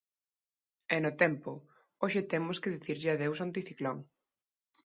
[0.95, 1.51] E no tempo,
[2.01, 3.97] hoxe temos que dicirlle adeus ao anticiclón.